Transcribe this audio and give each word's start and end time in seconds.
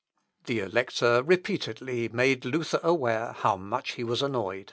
The 0.45 0.61
Elector 0.61 1.21
repeatedly 1.21 2.09
made 2.09 2.43
Luther 2.43 2.79
aware 2.81 3.33
how 3.37 3.55
much 3.55 3.91
he 3.91 4.03
was 4.03 4.23
annoyed. 4.23 4.59